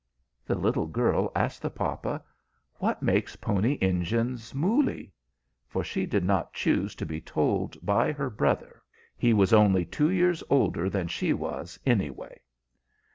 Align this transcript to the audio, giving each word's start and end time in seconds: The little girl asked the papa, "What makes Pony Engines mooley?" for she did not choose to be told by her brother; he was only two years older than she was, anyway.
The 0.47 0.55
little 0.55 0.87
girl 0.87 1.31
asked 1.35 1.61
the 1.61 1.69
papa, 1.69 2.23
"What 2.79 3.03
makes 3.03 3.35
Pony 3.35 3.77
Engines 3.83 4.51
mooley?" 4.55 5.13
for 5.67 5.83
she 5.83 6.07
did 6.07 6.23
not 6.25 6.53
choose 6.55 6.95
to 6.95 7.05
be 7.05 7.21
told 7.21 7.77
by 7.85 8.11
her 8.11 8.31
brother; 8.31 8.81
he 9.15 9.31
was 9.31 9.53
only 9.53 9.85
two 9.85 10.09
years 10.09 10.43
older 10.49 10.89
than 10.89 11.07
she 11.07 11.33
was, 11.33 11.79
anyway. 11.85 12.41